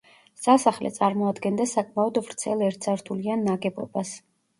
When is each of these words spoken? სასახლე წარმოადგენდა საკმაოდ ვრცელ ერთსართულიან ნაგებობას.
სასახლე 0.43 0.89
წარმოადგენდა 0.93 1.67
საკმაოდ 1.71 2.17
ვრცელ 2.29 2.63
ერთსართულიან 2.69 3.45
ნაგებობას. 3.51 4.15